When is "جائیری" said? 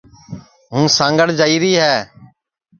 1.39-1.73